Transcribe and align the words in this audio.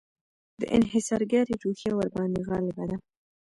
د 0.59 0.61
انحصارګري 0.77 1.53
روحیه 1.63 1.91
ورباندې 1.95 2.41
غالبه 2.49 2.83
ده. 2.89 2.97